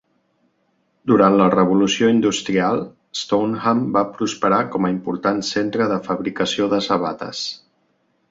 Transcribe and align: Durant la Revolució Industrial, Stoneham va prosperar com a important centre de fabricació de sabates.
Durant 1.09 1.35
la 1.41 1.49
Revolució 1.55 2.07
Industrial, 2.13 2.79
Stoneham 3.19 3.83
va 3.99 4.03
prosperar 4.15 4.61
com 4.77 4.89
a 4.89 4.93
important 4.95 5.45
centre 5.53 5.87
de 5.95 5.99
fabricació 6.09 6.71
de 6.75 6.81
sabates. 6.89 7.47